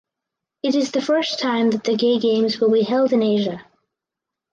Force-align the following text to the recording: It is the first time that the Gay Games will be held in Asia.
It 0.63 0.73
is 0.73 0.89
the 0.89 0.99
first 1.03 1.37
time 1.37 1.69
that 1.69 1.83
the 1.83 1.95
Gay 1.95 2.17
Games 2.17 2.59
will 2.59 2.71
be 2.71 2.81
held 2.81 3.13
in 3.13 3.21
Asia. 3.21 3.63